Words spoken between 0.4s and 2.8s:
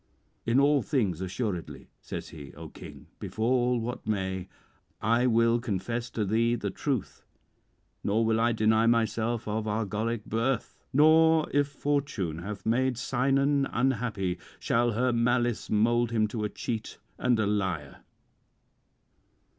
'"In all things assuredly," says he, "O